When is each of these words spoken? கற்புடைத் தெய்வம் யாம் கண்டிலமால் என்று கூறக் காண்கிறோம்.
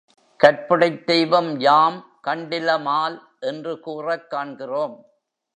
கற்புடைத் 0.43 1.03
தெய்வம் 1.03 1.59
யாம் 1.59 2.19
கண்டிலமால் 2.27 3.19
என்று 3.39 3.79
கூறக் 3.79 4.29
காண்கிறோம். 4.29 5.05